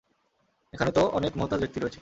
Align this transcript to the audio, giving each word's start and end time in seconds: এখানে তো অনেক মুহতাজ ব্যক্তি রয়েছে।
এখানে 0.73 0.91
তো 0.91 1.01
অনেক 1.13 1.31
মুহতাজ 1.37 1.59
ব্যক্তি 1.59 1.77
রয়েছে। 1.77 1.89